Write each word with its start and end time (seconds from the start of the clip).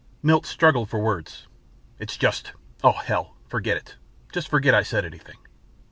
Milt 0.23 0.47
struggled 0.47 0.89
for 0.89 0.99
words. 0.99 1.45
"It's 1.99 2.17
just 2.17 2.53
oh, 2.83 2.91
hell! 2.93 3.37
Forget 3.47 3.77
it. 3.77 3.97
Just 4.33 4.47
forget 4.49 4.73
I 4.73 4.81
said 4.81 5.05
anything." 5.05 5.37